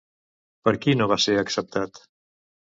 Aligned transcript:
Per 0.67 0.73
qui 0.85 0.95
no 1.01 1.07
va 1.11 1.19
ser 1.27 1.37
acceptat? 1.43 2.03